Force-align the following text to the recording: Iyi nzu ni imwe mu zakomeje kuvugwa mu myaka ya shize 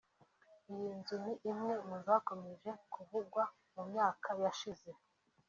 Iyi 0.73 0.89
nzu 0.97 1.15
ni 1.23 1.33
imwe 1.49 1.73
mu 1.87 1.95
zakomeje 2.05 2.69
kuvugwa 2.93 3.43
mu 3.73 3.83
myaka 3.89 4.29
ya 4.41 4.51
shize 4.59 4.91